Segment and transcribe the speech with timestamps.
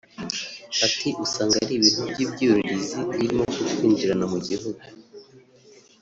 [0.85, 4.81] Ati “Usanga ari ibintu by’ibyuririzi birimo kutwinjirana mu gihugu